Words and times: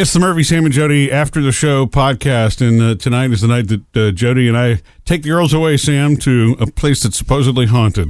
It's 0.00 0.14
the 0.14 0.18
Murphy, 0.18 0.44
Sam, 0.44 0.64
and 0.64 0.72
Jody 0.72 1.12
After 1.12 1.42
the 1.42 1.52
Show 1.52 1.84
podcast, 1.84 2.66
and 2.66 2.80
uh, 2.80 2.94
tonight 2.94 3.32
is 3.32 3.42
the 3.42 3.48
night 3.48 3.68
that 3.68 3.94
uh, 3.94 4.10
Jody 4.12 4.48
and 4.48 4.56
I 4.56 4.80
take 5.04 5.24
the 5.24 5.28
girls 5.28 5.52
away, 5.52 5.76
Sam, 5.76 6.16
to 6.20 6.56
a 6.58 6.66
place 6.68 7.02
that's 7.02 7.18
supposedly 7.18 7.66
haunted. 7.66 8.08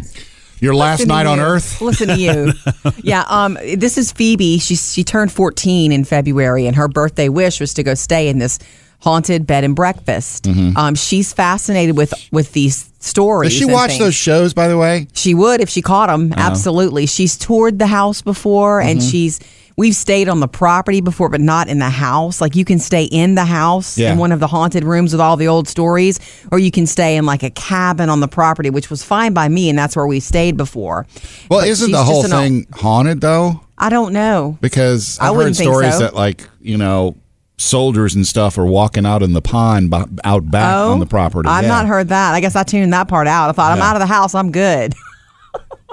Your 0.60 0.72
last 0.72 1.00
Listen 1.00 1.08
night 1.08 1.26
on 1.26 1.38
you. 1.38 1.44
Earth? 1.44 1.80
Listen 1.80 2.06
to 2.06 2.16
you. 2.16 2.52
yeah. 3.02 3.24
Um. 3.26 3.58
This 3.76 3.98
is 3.98 4.12
Phoebe. 4.12 4.60
She 4.60 4.76
she 4.76 5.02
turned 5.02 5.32
14 5.32 5.90
in 5.90 6.04
February, 6.04 6.68
and 6.68 6.76
her 6.76 6.86
birthday 6.86 7.28
wish 7.28 7.58
was 7.58 7.74
to 7.74 7.82
go 7.82 7.94
stay 7.94 8.28
in 8.28 8.38
this 8.38 8.60
haunted 9.00 9.44
bed 9.44 9.64
and 9.64 9.74
breakfast. 9.74 10.46
Um. 10.46 10.94
She's 10.94 11.32
fascinated 11.32 11.96
with 11.96 12.14
with 12.30 12.52
these 12.52 12.92
stories. 13.00 13.50
Does 13.50 13.58
she 13.58 13.64
and 13.64 13.72
watch 13.72 13.90
things. 13.90 13.98
those 13.98 14.14
shows, 14.14 14.54
by 14.54 14.68
the 14.68 14.78
way? 14.78 15.08
She 15.12 15.34
would 15.34 15.60
if 15.60 15.68
she 15.68 15.82
caught 15.82 16.06
them. 16.06 16.32
Absolutely. 16.36 17.06
She's 17.06 17.36
toured 17.36 17.80
the 17.80 17.88
house 17.88 18.22
before, 18.22 18.80
and 18.80 19.02
she's. 19.02 19.40
We've 19.80 19.94
stayed 19.94 20.28
on 20.28 20.40
the 20.40 20.46
property 20.48 21.00
before, 21.00 21.30
but 21.30 21.40
not 21.40 21.66
in 21.68 21.78
the 21.78 21.88
house. 21.88 22.38
Like 22.42 22.54
you 22.54 22.66
can 22.66 22.78
stay 22.78 23.04
in 23.04 23.34
the 23.34 23.46
house 23.46 23.96
Yeah. 23.96 24.12
in 24.12 24.18
one 24.18 24.30
of 24.30 24.38
the 24.38 24.46
haunted 24.46 24.84
rooms 24.84 25.12
with 25.12 25.22
all 25.22 25.38
the 25.38 25.48
old 25.48 25.68
stories, 25.68 26.20
or 26.52 26.58
you 26.58 26.70
can 26.70 26.86
stay 26.86 27.16
in 27.16 27.24
like 27.24 27.42
a 27.42 27.48
cabin 27.48 28.10
on 28.10 28.20
the 28.20 28.28
property, 28.28 28.68
which 28.68 28.90
was 28.90 29.02
fine 29.02 29.32
by 29.32 29.48
me, 29.48 29.70
and 29.70 29.78
that's 29.78 29.96
where 29.96 30.06
we 30.06 30.20
stayed 30.20 30.58
before. 30.58 31.06
Well, 31.50 31.60
But 31.60 31.68
isn't 31.68 31.90
the 31.92 32.04
whole 32.04 32.24
thing 32.24 32.66
haunted 32.74 33.22
though? 33.22 33.60
I 33.78 33.88
don't 33.88 34.12
know. 34.12 34.58
Because 34.60 35.18
I 35.18 35.24
I've 35.24 35.30
heard 35.32 35.36
wouldn't 35.38 35.56
think 35.56 35.70
stories 35.72 35.94
so. 35.94 36.00
that 36.00 36.14
like 36.14 36.46
you 36.60 36.76
know 36.76 37.16
soldiers 37.56 38.14
and 38.14 38.26
stuff 38.26 38.58
are 38.58 38.66
walking 38.66 39.06
out 39.06 39.22
in 39.22 39.32
the 39.32 39.40
pond 39.42 39.94
out 40.24 40.50
back 40.50 40.74
Oh, 40.74 40.92
on 40.92 40.98
the 41.00 41.06
oh, 41.06 41.08
property. 41.08 41.48
I've 41.48 41.62
Yeah. 41.64 41.68
not 41.68 41.86
heard 41.86 42.08
that. 42.08 42.34
I 42.34 42.40
guess 42.40 42.54
I 42.54 42.64
tuned 42.64 42.92
that 42.92 43.08
part 43.08 43.26
out. 43.26 43.48
I 43.48 43.52
thought 43.52 43.72
I'm 43.72 43.82
out 43.82 43.96
of 43.96 44.00
the 44.00 44.06
house. 44.06 44.34
I'm 44.34 44.50
good. 44.52 44.94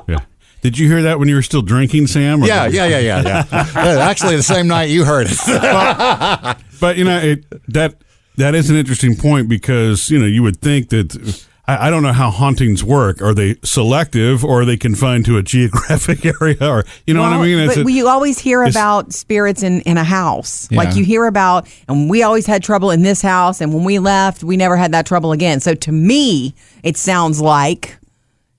Yeah. 0.10 0.20
Did 0.68 0.78
you 0.78 0.90
hear 0.90 1.04
that 1.04 1.18
when 1.18 1.30
you 1.30 1.36
were 1.36 1.42
still 1.42 1.62
drinking, 1.62 2.08
Sam? 2.08 2.44
Yeah, 2.44 2.66
yeah, 2.68 2.86
yeah, 2.88 3.00
yeah, 3.00 3.22
yeah. 3.26 3.46
Yeah, 3.74 4.00
Actually, 4.10 4.36
the 4.36 4.44
same 4.44 4.68
night 4.68 4.90
you 4.90 5.06
heard 5.06 5.28
it. 5.30 5.38
But 6.82 6.98
you 6.98 7.06
know 7.06 7.18
it, 7.20 7.46
that 7.72 7.96
that 8.36 8.54
is 8.54 8.70
an 8.70 8.76
interesting 8.76 9.16
point 9.16 9.48
because 9.48 10.10
you 10.12 10.20
know 10.20 10.26
you 10.26 10.44
would 10.44 10.58
think 10.60 10.90
that 10.90 11.46
I, 11.70 11.88
I 11.88 11.90
don't 11.90 12.04
know 12.04 12.12
how 12.12 12.32
hauntings 12.32 12.84
work. 12.84 13.22
Are 13.22 13.34
they 13.34 13.56
selective 13.64 14.44
or 14.44 14.62
are 14.62 14.66
they 14.66 14.76
confined 14.76 15.24
to 15.28 15.38
a 15.38 15.42
geographic 15.42 16.26
area? 16.42 16.58
Or 16.60 16.84
you 17.06 17.14
know 17.14 17.22
what 17.22 17.32
I 17.32 17.42
mean? 17.42 17.60
It's 17.60 17.78
But 17.78 17.88
a- 17.88 17.92
you 17.92 18.10
always 18.10 18.38
hear 18.40 18.62
about 18.62 19.14
spirits 19.14 19.64
in, 19.64 19.80
in 19.82 19.98
a 19.98 20.04
house. 20.04 20.68
Yeah. 20.70 20.80
Like 20.80 20.98
you 20.98 21.06
hear 21.06 21.28
about, 21.28 21.66
and 21.88 22.10
we 22.10 22.24
always 22.24 22.46
had 22.46 22.62
trouble 22.62 22.92
in 22.92 23.04
this 23.04 23.22
house, 23.22 23.62
and 23.62 23.74
when 23.74 23.86
we 23.86 24.00
left, 24.00 24.44
we 24.44 24.58
never 24.58 24.76
had 24.76 24.92
that 24.92 25.06
trouble 25.06 25.32
again. 25.32 25.62
So 25.62 25.76
to 25.76 25.92
me, 25.94 26.54
it 26.84 26.98
sounds 26.98 27.40
like, 27.40 27.98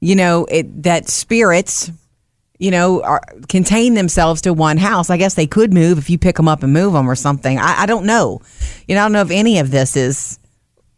you 0.00 0.14
know, 0.16 0.44
it 0.46 0.82
that 0.84 1.08
spirits, 1.08 1.90
you 2.58 2.70
know, 2.70 3.02
are, 3.02 3.22
contain 3.48 3.94
themselves 3.94 4.40
to 4.42 4.52
one 4.52 4.76
house. 4.76 5.10
I 5.10 5.16
guess 5.16 5.34
they 5.34 5.46
could 5.46 5.72
move 5.72 5.98
if 5.98 6.10
you 6.10 6.18
pick 6.18 6.36
them 6.36 6.48
up 6.48 6.62
and 6.62 6.72
move 6.72 6.92
them 6.92 7.10
or 7.10 7.14
something. 7.14 7.58
I, 7.58 7.82
I 7.82 7.86
don't 7.86 8.06
know. 8.06 8.40
You 8.86 8.94
know, 8.94 9.02
I 9.02 9.04
don't 9.04 9.12
know 9.12 9.22
if 9.22 9.30
any 9.30 9.58
of 9.58 9.70
this 9.70 9.96
is 9.96 10.38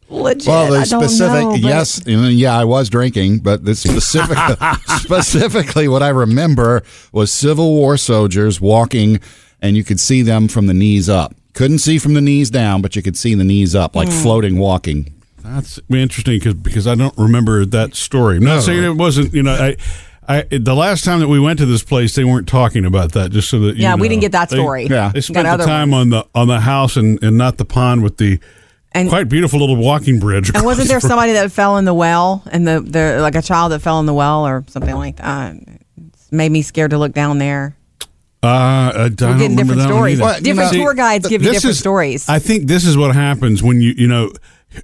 legit. 0.08 0.46
Well, 0.48 0.72
the 0.72 0.84
specific, 0.84 1.42
know, 1.42 1.54
yes, 1.54 2.02
yeah, 2.06 2.58
I 2.58 2.64
was 2.64 2.88
drinking, 2.88 3.38
but 3.38 3.64
the 3.64 3.74
specific, 3.74 4.36
specifically, 4.98 5.88
what 5.88 6.02
I 6.02 6.08
remember 6.08 6.82
was 7.12 7.32
Civil 7.32 7.74
War 7.74 7.96
soldiers 7.96 8.60
walking, 8.60 9.20
and 9.60 9.76
you 9.76 9.84
could 9.84 10.00
see 10.00 10.22
them 10.22 10.48
from 10.48 10.66
the 10.66 10.74
knees 10.74 11.08
up. 11.08 11.34
Couldn't 11.52 11.78
see 11.78 11.98
from 11.98 12.14
the 12.14 12.20
knees 12.20 12.50
down, 12.50 12.80
but 12.80 12.96
you 12.96 13.02
could 13.02 13.16
see 13.16 13.34
the 13.34 13.44
knees 13.44 13.74
up, 13.74 13.96
like 13.96 14.08
Hmm. 14.08 14.22
floating, 14.22 14.58
walking. 14.58 15.12
That's 15.54 15.80
interesting 15.90 16.38
because 16.38 16.54
because 16.54 16.86
I 16.86 16.94
don't 16.94 17.16
remember 17.18 17.64
that 17.66 17.94
story. 17.94 18.36
I'm 18.36 18.44
not 18.44 18.62
saying 18.62 18.82
it 18.84 18.96
wasn't. 18.96 19.32
You 19.34 19.42
know, 19.42 19.52
I. 19.54 19.76
I, 20.28 20.42
the 20.48 20.76
last 20.76 21.02
time 21.04 21.18
that 21.20 21.26
we 21.28 21.40
went 21.40 21.58
to 21.58 21.66
this 21.66 21.82
place, 21.82 22.14
they 22.14 22.22
weren't 22.22 22.46
talking 22.46 22.84
about 22.84 23.12
that. 23.12 23.32
Just 23.32 23.48
so 23.50 23.58
that 23.60 23.74
you 23.76 23.82
Yeah, 23.82 23.96
we 23.96 24.08
didn't 24.08 24.20
get 24.20 24.30
that 24.30 24.48
They- 24.48 24.56
story. 24.58 24.86
Yeah. 24.86 25.10
they 25.12 25.22
spent 25.22 25.38
Got 25.44 25.56
the 25.56 25.64
other 25.64 25.64
time 25.64 25.92
on 25.92 26.10
the 26.10 26.24
on 26.36 26.46
the 26.46 26.60
house 26.60 26.96
and, 26.96 27.20
and 27.24 27.36
not 27.36 27.58
the 27.58 27.64
pond 27.64 28.04
with 28.04 28.18
the 28.18 28.38
And- 28.92 29.08
quite 29.08 29.28
beautiful 29.28 29.58
little 29.58 29.74
walking 29.74 30.20
bridge. 30.20 30.52
And 30.54 30.64
wasn't 30.64 30.86
there 30.86 30.98
across. 30.98 31.08
somebody 31.10 31.32
that 31.32 31.50
fell 31.50 31.78
in 31.78 31.84
the 31.84 31.94
well 31.94 32.44
and 32.52 32.64
the, 32.68 32.80
the 32.80 33.18
like 33.20 33.34
a 33.34 33.42
child 33.42 33.72
that 33.72 33.80
fell 33.80 33.98
in 33.98 34.06
the 34.06 34.14
well 34.14 34.46
or 34.46 34.62
something 34.68 34.94
like 34.94 35.16
that? 35.16 35.56
It's 36.12 36.30
made 36.30 36.52
me 36.52 36.62
scared 36.62 36.92
to 36.92 36.98
look 36.98 37.12
down 37.12 37.38
there. 37.38 37.74
Uh, 38.40 38.46
I 38.46 39.08
don't 39.08 39.30
We're 39.32 39.38
getting 39.38 39.50
remember 39.56 39.74
different 39.74 39.78
that 39.80 39.88
stories. 39.88 40.14
either. 40.20 40.24
Well, 40.24 40.36
you 40.38 40.44
different 40.44 40.72
know- 40.74 40.78
tour 40.84 40.94
guides 40.94 41.28
give 41.28 41.42
you 41.42 41.50
different 41.52 41.72
is- 41.72 41.78
stories. 41.80 42.28
I 42.28 42.38
think 42.38 42.68
this 42.68 42.84
is 42.86 42.96
what 42.96 43.16
happens 43.16 43.64
when 43.64 43.80
you 43.80 43.94
you 43.96 44.06
know 44.06 44.30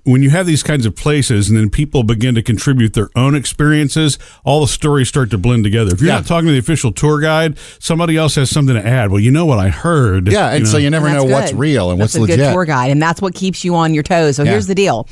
when 0.05 0.23
you 0.23 0.31
have 0.31 0.47
these 0.47 0.63
kinds 0.63 0.85
of 0.87 0.97
places 0.97 1.49
and 1.49 1.57
then 1.59 1.71
people 1.71 2.03
begin 2.03 2.35
to 2.35 2.43
contribute 2.43 2.95
their 2.95 3.09
own 3.15 3.35
experiences, 3.35 4.19
all 4.45 4.61
the 4.61 4.67
stories 4.67 5.09
start 5.09 5.31
to 5.31 5.39
blend 5.39 5.65
together. 5.65 5.93
If 5.95 6.01
you're 6.01 6.09
Yeah. 6.09 6.17
not 6.17 6.27
talking 6.27 6.47
to 6.47 6.53
the 6.53 6.59
official 6.59 6.91
tour 6.93 7.21
guide, 7.21 7.57
somebody 7.79 8.17
else 8.17 8.35
has 8.35 8.51
something 8.51 8.75
to 8.75 8.87
add. 8.87 9.11
Well, 9.11 9.21
you 9.21 9.31
know 9.31 9.47
what 9.47 9.59
I 9.59 9.69
heard. 9.69 10.31
Yeah, 10.31 10.51
and 10.53 10.67
so 10.67 10.77
you 10.79 10.91
never 10.91 11.09
know 11.09 11.27
that's 11.29 11.51
what's 11.51 11.53
real 11.53 11.91
and 11.93 12.01
that's 12.01 12.15
what's 12.15 12.25
a 12.25 12.37
good 12.37 12.41
legit. 12.41 12.53
tour 12.53 12.65
guide, 12.65 12.91
and 12.91 13.01
that's 13.01 13.23
what 13.23 13.35
keeps 13.35 13.65
you 13.65 13.75
on 13.77 13.95
your 13.95 14.03
toes. 14.03 14.37
So 14.37 14.43
Yeah. 14.43 14.51
here's 14.53 14.67
the 14.67 14.75
deal. 14.75 15.09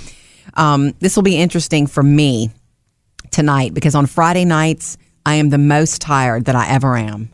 Um, 0.54 0.92
this 1.00 1.16
will 1.16 1.22
be 1.22 1.36
interesting 1.36 1.86
for 1.86 2.02
me 2.02 2.50
tonight 3.30 3.74
because 3.74 3.94
on 3.94 4.06
Friday 4.06 4.44
nights 4.44 4.96
I 5.26 5.36
am 5.36 5.50
the 5.50 5.58
most 5.58 6.00
tired 6.02 6.44
that 6.46 6.54
I 6.56 6.68
ever 6.68 6.96
am. 6.96 7.30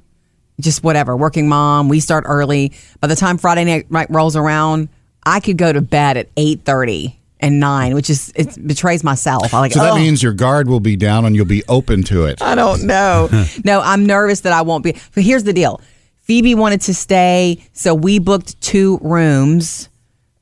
Just 0.60 0.84
whatever, 0.84 1.16
working 1.16 1.48
mom. 1.48 1.88
We 1.88 2.00
start 2.00 2.24
early. 2.26 2.72
By 3.00 3.08
the 3.08 3.16
time 3.16 3.38
Friday 3.38 3.64
night 3.64 3.90
night 3.90 4.08
rolls 4.10 4.36
around, 4.36 4.88
I 5.24 5.40
could 5.40 5.56
go 5.56 5.72
to 5.72 5.80
bed 5.80 6.16
at 6.18 6.28
eight 6.36 6.60
thirty 6.64 7.16
and 7.40 7.58
nine, 7.60 7.94
which 7.94 8.10
is 8.10 8.32
it 8.36 8.66
betrays 8.66 9.02
myself. 9.02 9.52
I 9.52 9.60
like. 9.60 9.72
So 9.72 9.80
that 9.80 9.92
"Oh." 9.92 9.96
means 9.96 10.22
your 10.22 10.32
guard 10.32 10.68
will 10.68 10.80
be 10.80 10.96
down 10.96 11.24
and 11.24 11.34
you'll 11.34 11.44
be 11.46 11.64
open 11.68 12.02
to 12.04 12.26
it. 12.26 12.40
I 12.40 12.54
don't 12.54 12.84
know. 12.84 13.28
no, 13.64 13.80
I'm 13.80 14.06
nervous 14.06 14.40
that 14.40 14.52
I 14.52 14.62
won't 14.62 14.84
be. 14.84 14.92
But 15.14 15.24
here's 15.24 15.44
the 15.44 15.52
deal 15.52 15.80
Phoebe 16.20 16.54
wanted 16.54 16.82
to 16.82 16.94
stay, 16.94 17.58
so 17.72 17.94
we 17.94 18.18
booked 18.18 18.60
two 18.60 18.98
rooms. 19.02 19.88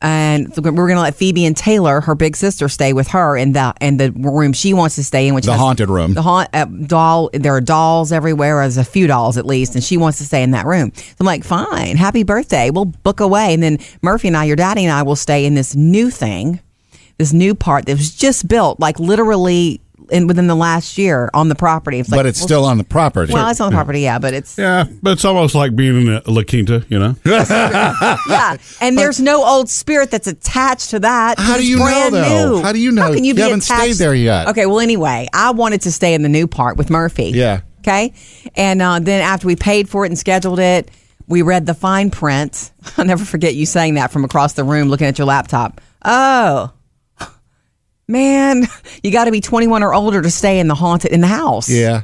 And 0.01 0.55
we're 0.57 0.71
going 0.71 0.95
to 0.95 1.01
let 1.01 1.17
Phoebe 1.17 1.45
and 1.45 1.57
Taylor, 1.57 2.01
her 2.01 2.15
big 2.15 2.37
sister, 2.37 2.69
stay 2.69 2.93
with 2.93 3.09
her 3.09 3.37
in 3.37 3.53
the 3.53 3.75
in 3.81 3.97
the 3.97 4.13
room 4.13 4.53
she 4.53 4.73
wants 4.73 4.95
to 4.95 5.03
stay 5.03 5.27
in, 5.27 5.35
which 5.35 5.43
is 5.43 5.47
The 5.47 5.53
has 5.55 5.61
haunted 5.61 5.89
room. 5.89 6.15
The 6.15 6.23
haunt 6.23 6.51
uh, 6.53 6.67
doll. 6.67 7.31
There 7.33 7.57
are 7.57 7.61
dolls 7.61 8.13
everywhere. 8.13 8.61
There's 8.61 8.77
a 8.77 8.85
few 8.85 9.09
dolls 9.09 9.37
at 9.39 9.45
least, 9.45 9.75
and 9.75 9.83
she 9.83 9.97
wants 9.97 10.19
to 10.19 10.25
stay 10.25 10.45
in 10.45 10.53
that 10.53 10.67
room. 10.67 10.93
So 10.95 11.17
I'm 11.19 11.27
like, 11.27 11.43
fine, 11.43 11.97
happy 11.97 12.23
birthday. 12.23 12.71
We'll 12.71 12.85
book 12.85 13.19
away, 13.19 13.53
and 13.53 13.61
then 13.61 13.79
Murphy 14.01 14.29
and 14.29 14.37
I, 14.37 14.45
your 14.45 14.55
daddy 14.55 14.85
and 14.85 14.93
I, 14.93 15.03
will 15.03 15.17
stay 15.17 15.45
in 15.45 15.55
this 15.55 15.75
new 15.75 16.11
thing, 16.11 16.61
this 17.19 17.33
new 17.33 17.55
part 17.55 17.87
that 17.87 17.97
was 17.97 18.15
just 18.15 18.49
built, 18.49 18.81
like 18.81 18.99
literally 18.99 19.81
in 20.11 20.27
within 20.27 20.47
the 20.47 20.55
last 20.55 20.97
year 20.97 21.29
on 21.35 21.49
the 21.51 21.55
property. 21.55 21.99
It's 21.99 22.09
like, 22.09 22.19
but 22.19 22.25
it's 22.27 22.41
well, 22.41 22.47
still 22.49 22.65
on 22.65 22.79
the 22.79 22.85
property. 22.85 23.33
well, 23.35 23.47
it's 23.51 23.61
on 23.61 23.71
the 23.71 23.77
property, 23.77 24.01
yeah, 24.01 24.19
but 24.19 24.33
it's 24.33 24.57
Yeah, 24.57 24.85
but 25.03 25.11
it's 25.13 25.25
almost 25.25 25.55
like 25.55 25.77
being 25.77 26.07
in 26.07 26.09
a 26.09 26.23
La 26.31 26.43
Quinta, 26.45 26.87
you 26.89 26.99
know. 26.99 27.15
yeah, 27.27 28.57
and 28.81 28.97
there's 28.97 29.21
no 29.21 29.45
old 29.45 29.69
spirit 29.69 30.11
that's 30.11 30.27
attached 30.27 30.91
to 30.91 31.01
that. 31.01 31.39
How 31.39 31.55
do 31.55 31.61
It's 31.61 31.69
you 31.69 31.79
know, 31.79 32.09
though? 32.11 32.55
New. 32.57 32.63
How 32.63 32.73
do 32.73 32.79
you 32.79 32.91
know? 32.93 33.03
How 33.03 33.13
can 33.13 33.25
you, 33.25 33.29
You 33.29 33.35
be 33.35 33.43
haven't 33.43 33.65
attached- 33.65 33.95
stayed 33.95 34.05
there 34.05 34.15
yet. 34.15 34.49
Okay, 34.49 34.65
well, 34.67 34.81
anyway, 34.81 35.29
I 35.33 35.51
wanted 35.51 35.83
to 35.83 35.93
stay 35.93 36.15
in 36.15 36.23
the 36.23 36.29
new 36.31 36.47
part 36.47 36.77
with 36.79 36.89
Murphy. 36.91 37.33
Yeah. 37.35 37.61
Okay, 37.81 38.13
and 38.55 38.81
uh, 38.83 38.99
then 39.01 39.23
after 39.23 39.47
we 39.47 39.57
paid 39.57 39.89
for 39.89 40.05
it 40.05 40.09
and 40.09 40.19
scheduled 40.19 40.59
it, 40.59 40.91
we 41.27 41.43
read 41.43 41.67
the 41.67 41.75
fine 41.75 42.11
print. 42.11 42.71
I'll 42.97 43.05
never 43.05 43.25
forget 43.25 43.55
you 43.55 43.67
saying 43.67 43.95
that 43.95 44.11
from 44.11 44.25
across 44.25 44.55
the 44.55 44.65
room, 44.65 44.89
looking 44.89 45.07
at 45.07 45.19
your 45.19 45.27
laptop. 45.27 45.81
Oh. 46.05 46.73
Man, 48.09 48.65
you 49.03 49.11
got 49.13 49.27
to 49.27 49.31
be 49.31 49.41
21 49.41 49.83
or 49.83 49.95
older 49.95 50.23
to 50.23 50.31
stay 50.31 50.59
in 50.59 50.67
the 50.69 50.75
haunted 50.75 51.13
in 51.13 51.21
the 51.21 51.27
house. 51.27 51.69
Yeah. 51.69 52.03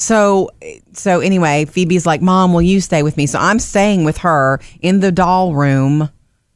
So, 0.00 0.50
so 0.92 1.20
anyway, 1.20 1.64
Phoebe's 1.64 2.06
like, 2.06 2.20
"Mom, 2.22 2.52
will 2.52 2.62
you 2.62 2.80
stay 2.80 3.02
with 3.02 3.16
me?" 3.16 3.26
So 3.26 3.38
I'm 3.38 3.58
staying 3.58 4.04
with 4.04 4.18
her 4.18 4.60
in 4.80 5.00
the 5.00 5.10
doll 5.10 5.54
room. 5.54 6.10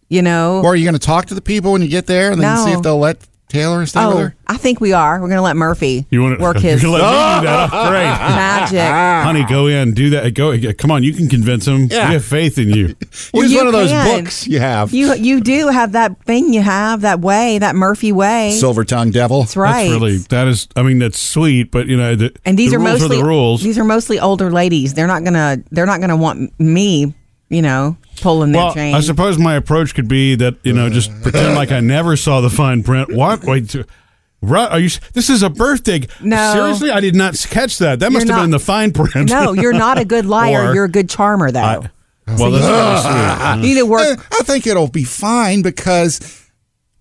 You 0.09 0.23
know. 0.23 0.61
Or 0.63 0.73
are 0.73 0.77
you 0.77 0.85
going 0.85 0.93
to 0.95 0.99
talk 1.05 1.27
to 1.27 1.35
the 1.35 1.41
people 1.41 1.73
when 1.73 1.81
you 1.83 1.89
get 1.89 2.07
there 2.07 2.31
and 2.33 2.41
then 2.41 2.55
No. 2.55 2.65
see 2.67 2.73
if 2.73 2.83
they'll 2.83 2.99
let 2.99 3.19
Taylor 3.53 3.85
stay 3.85 4.07
with 4.07 4.17
oh, 4.17 4.19
her? 4.19 4.35
I 4.47 4.57
think 4.57 4.81
we 4.81 4.95
are. 4.95 5.21
We're 5.21 5.29
going 5.29 5.37
to 5.37 5.43
let 5.43 5.57
Murphy 5.57 6.07
You 6.09 6.23
want 6.23 6.39
to 6.39 6.43
work 6.43 6.57
his 6.59 6.83
You're 6.83 6.93
gonna 6.93 7.05
let 7.05 7.35
me 7.35 7.41
do 7.41 7.47
that? 7.47 7.71
Oh, 7.71 7.89
Great. 7.91 8.05
magic. 8.05 8.81
Honey, 8.81 9.45
go 9.45 9.67
in, 9.67 9.93
do 9.93 10.11
that. 10.11 10.33
Go, 10.33 10.59
come 10.73 10.91
on, 10.91 11.03
you 11.03 11.13
can 11.13 11.29
convince 11.29 11.67
him. 11.67 11.85
Yeah. 11.91 12.09
We 12.09 12.15
have 12.15 12.25
faith 12.25 12.59
in 12.59 12.71
you. 12.71 12.97
Well, 13.33 13.45
Use 13.45 13.53
you 13.53 13.59
one 13.59 13.67
of 13.69 13.73
those 13.73 13.91
can. 13.91 14.25
books 14.25 14.47
you 14.47 14.59
have. 14.59 14.93
You 14.93 15.15
you 15.15 15.41
do 15.41 15.69
have 15.69 15.93
that 15.93 16.23
thing. 16.25 16.53
You 16.53 16.61
have 16.63 17.03
that 17.03 17.21
way, 17.21 17.59
that 17.59 17.75
Murphy 17.77 18.11
way. 18.11 18.53
Silver 18.53 18.85
tongue 18.85 19.11
devil. 19.11 19.41
That's 19.41 19.57
right. 19.57 19.89
That's 19.89 19.93
really 19.93 20.17
that 20.17 20.49
is. 20.49 20.69
I 20.77 20.83
mean, 20.83 20.99
that's 20.99 21.19
sweet, 21.19 21.71
but 21.71 21.87
you 21.87 21.97
know, 21.97 22.15
the, 22.15 22.35
and 22.45 22.59
these 22.59 22.71
the 22.71 22.77
are 22.77 22.81
rules 22.81 23.01
mostly 23.01 23.17
the 23.19 23.25
rules. 23.25 23.63
These 23.63 23.79
are 23.79 23.85
mostly 23.85 24.19
older 24.19 24.51
ladies. 24.51 24.95
They're 24.95 25.07
not 25.07 25.25
gonna. 25.25 25.59
They're 25.71 25.87
not 25.87 26.01
gonna 26.01 26.17
want 26.17 26.59
me. 26.59 27.15
You 27.53 27.61
know, 27.61 27.99
pulling 28.23 28.53
their 28.53 28.65
well, 28.65 28.75
chain. 28.75 28.95
I 28.95 29.01
suppose 29.01 29.39
my 29.39 29.55
approach 29.57 29.95
could 29.95 30.09
be 30.09 30.35
that 30.37 30.57
you 30.65 30.73
know, 30.73 30.89
just 30.89 31.11
pretend 31.23 31.55
like 31.55 31.71
I 31.71 31.81
never 31.81 32.17
saw 32.17 32.41
the 32.41 32.49
fine 32.51 32.83
print. 32.83 33.13
What? 33.15 33.45
Wait. 33.45 33.75
Right? 34.41 34.71
Are 34.73 34.81
you? 34.81 34.89
This 35.13 35.29
is 35.31 35.43
a 35.43 35.51
birthday. 35.51 36.01
No. 36.21 36.53
Seriously, 36.55 36.91
I 36.91 37.01
did 37.01 37.15
not 37.15 37.35
catch 37.51 37.79
that. 37.79 38.01
That 38.01 38.11
must 38.11 38.27
You're 38.27 38.35
have 38.35 38.43
been 38.45 38.51
the 38.51 38.59
fine 38.59 38.93
print. 38.93 39.29
no, 39.31 39.53
you're 39.53 39.73
not 39.75 39.99
a 39.99 40.05
good 40.05 40.25
liar. 40.39 40.71
Or- 40.71 40.75
you're 40.75 40.87
a 40.87 40.91
good 40.91 41.09
charmer, 41.11 41.51
though. 41.51 41.61
I- 41.61 41.91
well, 42.27 42.51
that's 42.53 42.65
very 42.65 43.01
sweet. 43.01 43.57
you 43.57 43.75
need 43.75 43.81
to 43.81 43.87
work. 43.87 44.19
Eh, 44.19 44.23
I 44.41 44.43
think 44.45 44.67
it'll 44.67 44.89
be 44.89 45.05
fine 45.05 45.61
because, 45.61 46.49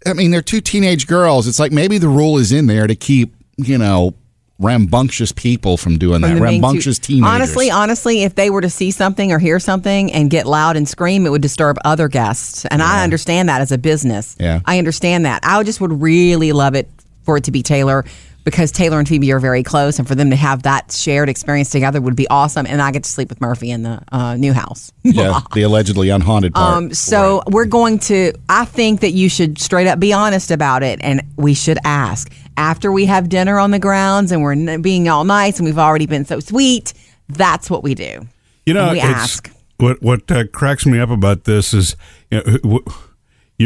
I 0.06 0.14
mean, 0.14 0.32
they're 0.32 0.42
two 0.42 0.62
teenage 0.62 1.08
girls. 1.08 1.48
It's 1.48 1.60
like 1.60 1.72
maybe 1.72 1.98
the 2.00 2.10
rule 2.10 2.38
is 2.40 2.52
in 2.52 2.66
there 2.68 2.88
to 2.88 2.96
keep, 2.96 3.34
you 3.58 3.78
know, 3.78 4.16
rambunctious 4.62 5.32
people 5.32 5.78
from 5.78 5.98
doing 5.98 6.22
From 6.22 6.36
that. 6.36 6.42
Rambunctious 6.42 7.00
teenagers. 7.00 7.30
Honestly, 7.30 7.72
honestly, 7.72 8.24
if 8.24 8.36
they 8.36 8.50
were 8.50 8.62
to 8.62 8.70
see 8.70 8.92
something 8.92 9.32
or 9.32 9.40
hear 9.40 9.60
something 9.60 10.12
and 10.14 10.30
get 10.30 10.46
loud 10.46 10.78
and 10.78 10.88
scream, 10.88 11.26
it 11.26 11.30
would 11.30 11.42
disturb 11.42 11.78
other 11.84 12.08
guests. 12.08 12.66
And 12.66 12.82
I 12.82 13.04
understand 13.04 13.50
that 13.50 13.62
as 13.62 13.72
a 13.72 13.78
business. 13.78 14.36
Yeah. 14.40 14.62
I 14.66 14.78
understand 14.78 15.26
that. 15.26 15.42
I 15.44 15.62
just 15.64 15.82
would 15.82 16.02
really 16.02 16.52
love 16.52 16.76
it 16.76 16.90
for 17.24 17.38
it 17.38 17.44
to 17.46 17.52
be 17.52 17.64
Taylor 17.64 18.06
because 18.44 18.72
Taylor 18.72 19.00
and 19.00 19.08
Phoebe 19.08 19.32
are 19.32 19.40
very 19.40 19.64
close, 19.64 20.00
and 20.00 20.08
for 20.08 20.16
them 20.16 20.30
to 20.32 20.36
have 20.36 20.64
that 20.64 20.92
shared 20.92 21.30
experience 21.30 21.70
together 21.70 22.02
would 22.02 22.16
be 22.16 22.28
awesome. 22.30 22.66
And 22.66 22.82
I 22.82 22.92
get 22.92 23.04
to 23.04 23.10
sleep 23.10 23.30
with 23.30 23.40
Murphy 23.42 23.70
in 23.72 23.84
the 23.84 24.02
uh, 24.12 24.36
new 24.36 24.54
house. 24.54 24.92
yeah, 25.04 25.40
the 25.54 25.62
allegedly 25.64 26.10
unhaunted 26.10 26.54
part. 26.54 26.74
Um, 26.78 26.94
so 26.94 27.44
we're 27.48 27.66
going 27.66 28.00
to. 28.00 28.34
I 28.50 28.66
think 28.66 29.02
that 29.02 29.12
you 29.12 29.30
should 29.30 29.60
straight 29.60 29.88
up 29.88 30.00
be 30.00 30.14
honest 30.14 30.52
about 30.52 30.84
it, 30.84 31.00
and 31.04 31.22
we 31.38 31.54
should 31.54 31.78
ask 31.84 32.32
after 32.58 32.92
we 32.92 33.06
have 33.06 33.30
dinner 33.30 33.58
on 33.60 33.72
the 33.72 33.80
grounds 33.80 34.32
and 34.32 34.42
we're 34.44 34.78
being 34.80 35.08
all 35.08 35.24
nice 35.24 35.58
and 35.58 35.66
we've 35.66 35.78
already 35.80 36.06
been 36.06 36.26
so 36.26 36.40
sweet. 36.40 36.94
That's 37.30 37.70
what 37.70 37.82
we 37.82 37.96
do. 37.96 38.28
You 38.66 38.74
know, 38.74 38.84
And 38.84 38.92
we 38.92 38.98
it's, 39.00 39.06
ask. 39.08 39.52
what 39.78 40.02
what 40.02 40.30
uh, 40.32 40.46
cracks 40.48 40.86
me 40.86 41.00
up 41.00 41.10
about 41.10 41.46
this 41.46 41.74
is 41.74 41.96
you 42.30 42.38
know, 42.40 42.58
w- 42.58 42.84
you- 42.86 42.94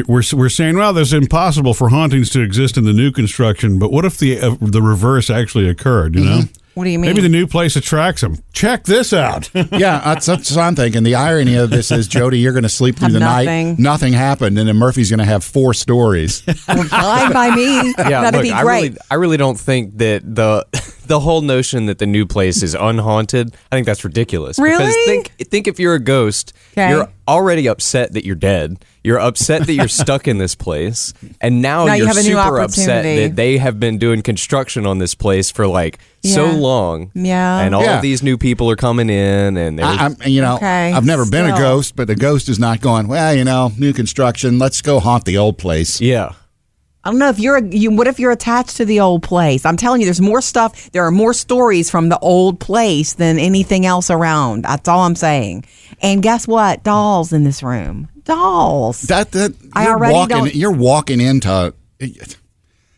we're 0.08 0.24
we're 0.34 0.50
saying, 0.50 0.78
well, 0.78 0.94
there's 0.94 1.14
impossible 1.14 1.74
for 1.74 1.90
hauntings 1.90 2.30
to 2.32 2.42
exist 2.42 2.78
in 2.78 2.84
the 2.86 2.94
new 2.94 3.12
construction, 3.12 3.80
but 3.80 3.92
what 3.92 4.06
if 4.06 4.18
the 4.18 4.40
uh, 4.40 4.56
the 4.62 4.82
reverse 4.82 5.30
actually 5.30 5.68
occurred? 5.70 6.16
You 6.16 6.24
know, 6.26 6.42
What 6.74 6.84
do 6.84 6.90
you 6.90 7.00
mean? 7.00 7.10
maybe 7.10 7.22
the 7.22 7.30
new 7.30 7.48
place 7.48 7.76
attracts 7.76 8.22
them. 8.22 8.38
Check 8.54 8.84
this 8.84 9.14
out. 9.14 9.50
yeah, 9.54 10.02
that's, 10.04 10.26
that's 10.26 10.52
what 10.52 10.60
I'm 10.62 10.76
thinking. 10.76 11.04
The 11.04 11.16
irony 11.16 11.56
of 11.56 11.70
this 11.70 11.90
is, 11.92 12.08
Jody, 12.08 12.40
you're 12.40 12.52
going 12.54 12.64
to 12.64 12.70
sleep 12.70 12.96
through 12.98 13.06
Have 13.06 13.14
the 13.14 13.20
nothing. 13.20 13.70
night. 13.70 13.80
Nothing 13.80 14.14
happened, 14.14 14.58
and 14.60 14.68
then 14.68 14.76
Murphy's 14.78 15.10
going 15.10 15.20
to 15.20 15.26
have 15.26 15.44
four 15.44 15.74
stories. 15.74 16.44
Well, 16.68 16.84
fine 16.86 17.32
by 17.32 17.56
me. 17.56 17.94
Yeah, 17.98 18.22
That'd 18.22 18.34
look, 18.36 18.44
be 18.44 18.52
I 18.52 18.64
great. 18.64 18.84
really, 18.84 18.98
I 19.12 19.16
really 19.16 19.38
don't 19.38 19.60
think 19.60 19.98
that 20.00 20.24
the 20.36 20.66
the 21.06 21.20
whole 21.20 21.42
notion 21.42 21.86
that 21.86 22.00
the 22.00 22.06
new 22.08 22.26
place 22.26 22.64
is 22.64 22.74
unhaunted. 22.74 23.56
I 23.72 23.76
think 23.76 23.86
that's 23.86 24.04
ridiculous. 24.04 24.58
Because 24.58 24.80
Really? 24.80 25.06
think 25.06 25.50
think 25.50 25.68
if 25.68 25.80
you're 25.80 25.94
a 25.96 26.00
ghost, 26.00 26.54
Okay. 26.74 26.90
you're 26.90 27.08
already 27.28 27.68
upset 27.68 28.14
that 28.14 28.26
you're 28.26 28.36
dead. 28.36 28.84
You're 29.04 29.20
upset 29.20 29.68
that 29.68 29.74
you're 29.74 29.88
stuck 29.88 30.28
in 30.28 30.38
this 30.40 30.56
place, 30.56 31.14
and 31.40 31.62
now, 31.62 31.86
Now 31.86 31.94
you 31.94 32.00
you're 32.00 32.08
have 32.08 32.18
a 32.18 32.24
new 32.24 32.36
super 32.36 32.60
upset 32.60 33.04
that 33.04 33.36
they 33.36 33.58
have 33.58 33.80
been 33.80 33.98
doing 34.00 34.22
construction 34.24 34.86
on 34.88 34.98
this 34.98 35.14
place 35.14 35.52
for 35.52 35.68
like 35.68 36.00
so 36.24 36.46
long. 36.52 37.12
Yeah. 37.14 37.60
and 37.60 37.76
all 37.76 37.84
Yeah. 37.84 37.98
of 37.98 38.02
these 38.02 38.24
new 38.24 38.38
people 38.38 38.70
are 38.72 38.76
coming 38.76 39.10
in, 39.12 39.58
and 39.58 39.80
I, 39.80 40.06
I'm, 40.06 40.16
you 40.26 40.42
know, 40.42 40.56
Okay, 40.56 40.92
I've 40.92 41.06
never 41.06 41.26
been 41.30 41.46
a 41.46 41.58
ghost, 41.58 41.96
but 41.96 42.08
the 42.08 42.16
ghost 42.16 42.50
is 42.50 42.58
not 42.58 42.82
going. 42.82 43.08
Well, 43.08 43.36
you 43.36 43.44
know, 43.44 43.72
new 43.78 43.94
construction. 43.94 44.58
Let's 44.58 44.82
go 44.82 45.00
haunt 45.00 45.26
the 45.26 45.38
old 45.38 45.58
place. 45.58 46.02
yeah. 46.02 46.32
I 47.04 47.12
don't 47.12 47.20
know 47.20 47.30
if 47.30 47.38
you're 47.38 47.64
you. 47.64 47.92
What 47.92 48.08
if 48.08 48.18
you're 48.20 48.32
attached 48.32 48.78
to 48.78 48.86
the 48.86 49.00
old 49.02 49.22
place? 49.22 49.64
I'm 49.64 49.78
telling 49.78 50.02
you, 50.02 50.06
there's 50.08 50.20
more 50.20 50.42
stuff. 50.42 50.90
There 50.92 51.06
are 51.06 51.12
more 51.12 51.34
stories 51.36 51.88
from 51.88 52.10
the 52.10 52.18
old 52.18 52.60
place 52.60 53.14
than 53.14 53.38
anything 53.38 53.86
else 53.86 54.10
around. 54.10 54.64
That's 54.64 54.88
all 54.90 55.02
I'm 55.02 55.14
saying. 55.16 55.66
And 56.06 56.22
guess 56.22 56.48
what? 56.48 56.84
Dolls 56.84 57.34
in 57.34 57.44
this 57.44 57.62
room. 57.64 58.08
Dolls. 58.24 59.02
That 59.04 59.32
that 59.32 59.54
I 59.74 59.84
you're 59.86 59.94
already 59.94 60.14
walking. 60.14 60.38
don't- 60.38 60.56
You're 60.56 60.72
walking 60.72 61.20
into. 61.22 61.74